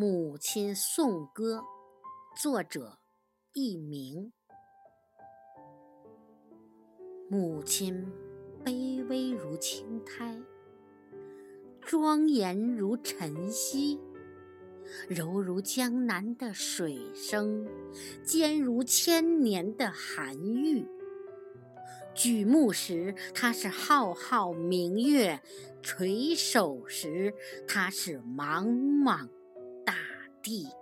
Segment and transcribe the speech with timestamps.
[0.00, 1.62] 母亲颂歌，
[2.34, 2.96] 作者
[3.52, 4.32] 佚名。
[7.28, 8.10] 母亲
[8.64, 10.40] 卑微如青苔，
[11.82, 14.00] 庄严如晨曦，
[15.06, 17.68] 柔如江南的水声，
[18.24, 20.88] 坚如千年的寒玉。
[22.14, 25.40] 举目时，它是浩浩明月；
[25.82, 27.34] 垂手时，
[27.68, 29.28] 它是茫茫。
[30.42, 30.79] 地。